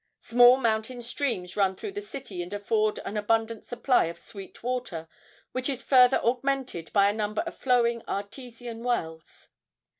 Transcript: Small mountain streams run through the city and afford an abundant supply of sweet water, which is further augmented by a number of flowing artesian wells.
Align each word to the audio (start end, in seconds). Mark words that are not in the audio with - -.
Small 0.21 0.57
mountain 0.57 1.03
streams 1.03 1.55
run 1.55 1.75
through 1.75 1.91
the 1.91 2.01
city 2.01 2.41
and 2.41 2.51
afford 2.51 2.97
an 3.05 3.17
abundant 3.17 3.67
supply 3.67 4.05
of 4.05 4.17
sweet 4.17 4.63
water, 4.63 5.07
which 5.51 5.69
is 5.69 5.83
further 5.83 6.17
augmented 6.25 6.91
by 6.91 7.07
a 7.07 7.13
number 7.13 7.43
of 7.43 7.55
flowing 7.55 8.01
artesian 8.07 8.81
wells. 8.83 9.49